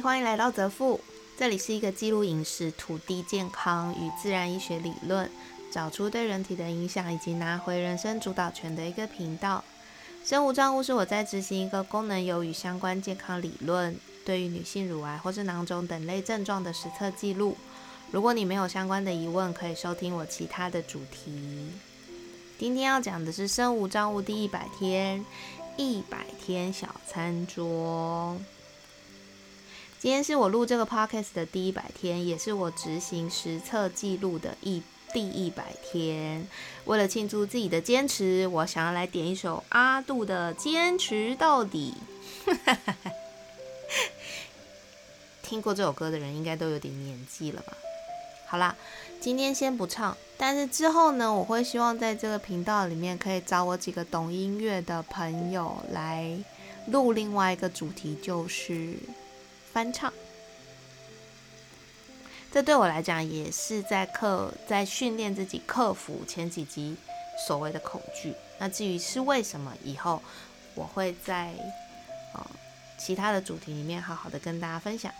[0.00, 1.00] 欢迎来到泽富，
[1.36, 5.28] 这里是一个记录饮食、土地健康与自然医学理论，
[5.72, 9.64] 找出对人体的影响，以及拿回人生主导权的一个频道。
[10.24, 17.56] 生无障物是我在执行一个功能有与相关健康理论，对于女性乳癌或是囊肿等类症状的实测记录。
[18.10, 21.70] 如果你没有相关的疑问，可以收听我其他的主题。
[22.58, 25.24] 今天要讲的是生无障物第一百天，
[25.76, 28.36] 一百天小餐桌。
[30.00, 34.80] 今天是我录这个 podcast 的第一百天，也是我执行实测记录的一
[35.12, 36.46] 第一百天。
[36.84, 41.94] 为了庆祝自己的坚持，我想要来点一首阿杜的《坚持到底》。
[45.42, 47.76] 听过这首歌的人应该都有点年纪了吧？
[48.46, 48.76] 好啦，
[49.20, 56.38] 今天先不唱，但是之后呢，我会希望在这个频道里面可以找我几个懂音乐的朋友来
[56.86, 58.94] 录另外一个主题，就是
[59.78, 60.12] 翻唱。
[62.52, 66.96] 这对我来讲也是在克在训练自己克服前几集
[67.46, 68.34] 所谓的恐惧。
[68.58, 70.20] 那至于是为什么，以后
[70.74, 71.54] 我会在
[72.34, 72.44] 呃
[72.98, 75.12] 其他的主题里面好好的跟大家分享。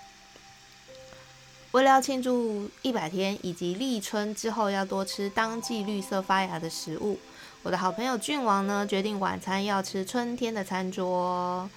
[1.70, 7.20] 为了要庆祝一百天，以及立春之后要多吃当季绿色发芽的食物，
[7.62, 11.70] 我的好朋友郡王呢决定晚餐要吃春天的餐桌。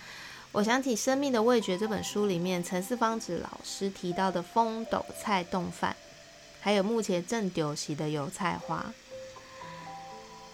[0.54, 5.96] 我想起《生命的味觉》这本书里面陈四方子老师提到的风斗菜冻饭，
[6.60, 8.94] 还有目前正丢席的油菜花。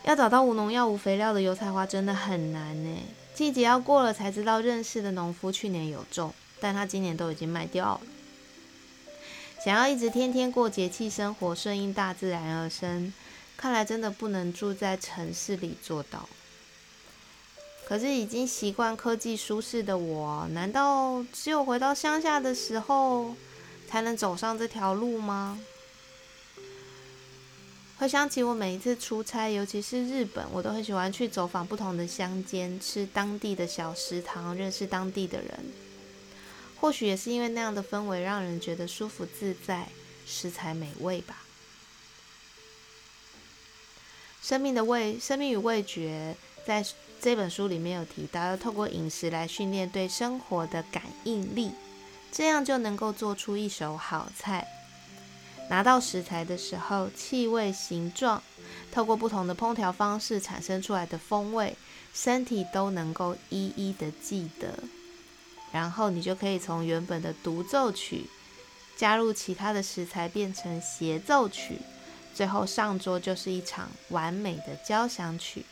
[0.04, 3.00] 要找到无农药、无肥料的油菜花真的很难呢。
[3.34, 6.32] 季节要过了才知道，认识的农夫去年有种，
[6.62, 8.02] 但他今年都已经卖掉了。
[9.66, 13.12] 想要一直天天过节气生活，顺应大自然而生，
[13.58, 16.30] 看来真的不能住在城市里做到。
[17.88, 23.34] 可是已经习惯科技舒适的我，难道只有回到乡下的时候，
[23.88, 25.58] 才能走上这条路吗？
[27.98, 35.72] 回想起我每一次出差，尤其是日本，我都很喜欢去走访不同的乡间，吃当地的小食堂，认识当地的人。
[36.82, 39.88] 或许也是因为那样的氛围让人觉得舒服自在，
[40.26, 41.42] 食材美味吧。
[44.44, 46.86] 生命的味，生命与味觉，在
[47.20, 51.72] 这本书里面有提到，要透过饮食来训练对生活的感应力，
[52.32, 54.68] 这样就能够做出一手好菜。
[55.70, 58.42] 拿到食材的时候，气味、形状，
[58.92, 61.76] 透过不同的烹调方式产生出来的风味，
[62.14, 64.76] 身体都能够一一的记得。
[65.74, 68.30] 然后你就可以从原本的独奏曲
[68.96, 71.80] 加入其他的食材，变成协奏曲，
[72.34, 75.66] 最后上桌就是一场完美的交响曲。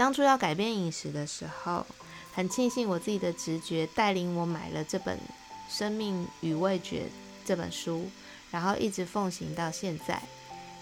[0.00, 1.84] 当初要改变饮食的时候，
[2.32, 5.14] 很庆幸我自己的直觉带领我买了这本
[5.68, 7.00] 《生命与味觉》
[7.44, 8.08] 这本书，
[8.50, 10.22] 然后一直奉行到现在。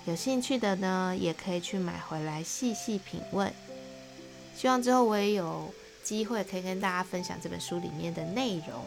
[0.05, 3.53] 有兴趣的呢，也可以去买回来细细品味。
[4.57, 5.75] 希望之后我也有。
[6.05, 8.83] 机会可以跟大家分享这本书里面的内容。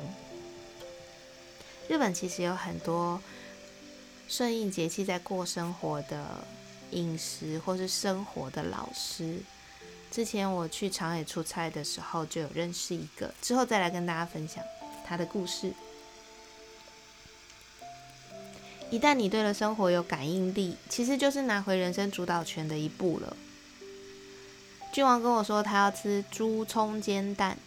[1.88, 3.22] 日本其实有很多
[4.28, 6.26] 顺应节气在过生活的
[6.90, 9.38] 饮食或是生活的老师。
[10.12, 14.62] 之前我去长野出差的时候就有认识一个，之后再来跟大家分享
[15.06, 15.72] 他的故事。
[18.90, 23.38] 一旦你对了生活有感应力，其实就是拿回人生主导权的一步了。
[24.92, 27.58] 君王跟我说，他要吃猪葱煎蛋，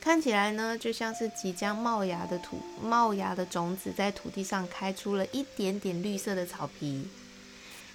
[0.00, 7.08] 看起来呢，就像是即将冒芽的土冒芽的种子，在土地上开出了一点点绿色的草皮。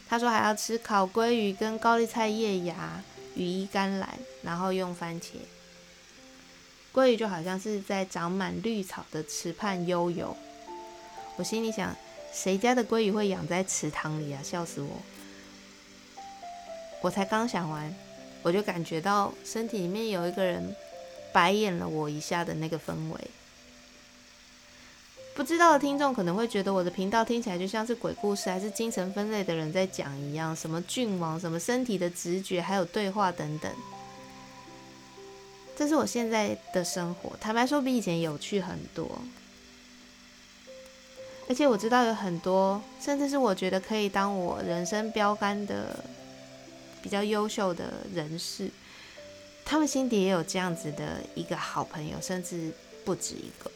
[0.09, 3.01] 他说还要吃烤鲑鱼跟高丽菜叶芽、
[3.37, 4.09] 羽衣甘蓝，
[4.41, 5.35] 然后用番茄。
[6.93, 10.35] 鲑鱼就好像是在长满绿草的池畔悠游。
[11.35, 11.95] 我心里想，
[12.33, 14.41] 谁家的鲑鱼会养在池塘里啊？
[14.43, 14.89] 笑死我！
[17.01, 17.93] 我才刚想完。
[18.41, 20.75] 我就感觉到身体里面有一个人
[21.33, 23.19] 白眼了我一下的那个氛围。
[25.37, 33.71] 不知道的听众可能会觉得我的频道听起来就像是鬼故事，还是精神分类的人在讲一样，什么郡王，什么身体的直觉，还有对话等等。
[35.75, 39.21] 这是我现在的生活，坦白说比以前有趣很多。
[41.47, 46.03] 而且我知道有很多，甚至是我觉得可以当我人生标杆的。
[46.99, 48.69] 比较优秀的人士，
[49.63, 52.73] 他们心底也有这样子的一个好朋友，甚至
[53.05, 53.71] 不止一个。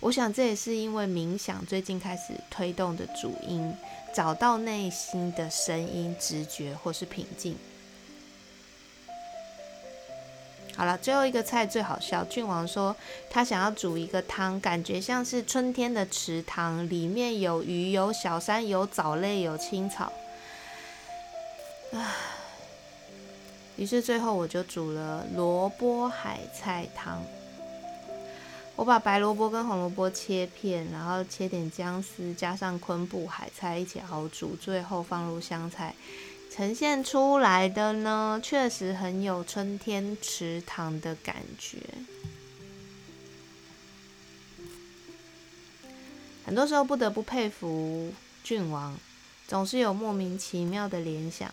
[0.00, 3.74] 我想这也是因为冥想最近开始推动的主因，
[4.14, 7.56] 找到内心的声音、直觉或是平静。
[10.76, 12.22] 好了，最后一个菜最好笑。
[12.26, 12.94] 郡王说
[13.28, 20.12] 他想要煮一个汤，感觉像是春天的池塘，里面有鱼、有小山、有藻类、有青草。
[21.90, 22.14] 唉，
[23.74, 27.24] 于是最后我就煮了萝卜海菜汤。
[28.78, 35.96] 我把白萝卜跟红萝卜切片，然后切点姜丝，加上昆布、海菜一起熬煮，最后放入香菜。
[36.48, 41.78] 呈现出来的呢，确实很有春天池塘的感觉。
[46.46, 48.12] 很多时候不得不佩服
[48.44, 48.96] 郡王，
[49.48, 51.52] 总是有莫名其妙的联想。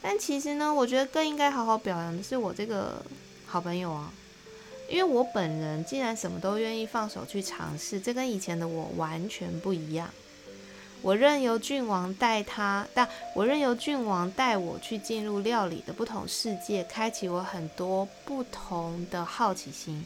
[0.00, 3.04] 但其实呢，我觉得更应该好好表扬的是我这个
[3.44, 4.10] 好朋友啊，
[4.88, 10.08] 因为我本人竟然什么都愿意放手去尝试，这跟以前的我完全不一样。
[11.02, 20.04] 我任由郡王带他，但我任由郡王带我去进入料理的不同世界，开启我很多不同的好奇心。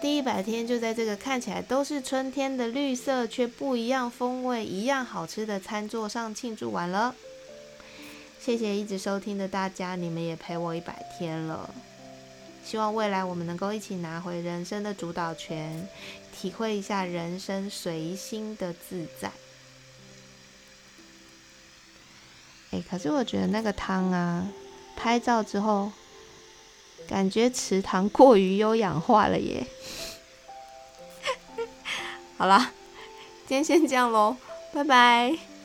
[0.00, 7.14] 第一百天就在这个看起来都是春天的绿色，却不一样风味、一样好吃的餐桌上庆祝完了。
[8.40, 11.68] 谢谢一直收听的大家，你们也陪我一百天了。
[12.68, 15.88] 希望未来我们能够一起拿回人生的主导权，
[16.30, 19.32] 体会一下人生随心的自在。
[22.70, 24.46] 哎，可是我觉得那个汤啊，
[24.94, 25.90] 拍照之后
[27.08, 29.66] 感觉池塘过于优氧化了耶。
[32.36, 32.70] 好啦，
[33.46, 34.36] 今天先这样喽，
[34.74, 35.57] 拜拜。